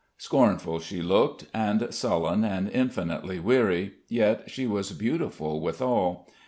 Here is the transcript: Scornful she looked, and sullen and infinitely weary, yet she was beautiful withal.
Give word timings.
Scornful 0.17 0.79
she 0.79 1.03
looked, 1.03 1.45
and 1.53 1.93
sullen 1.93 2.43
and 2.43 2.67
infinitely 2.71 3.39
weary, 3.39 3.93
yet 4.09 4.49
she 4.49 4.65
was 4.65 4.91
beautiful 4.93 5.59
withal. 5.61 6.27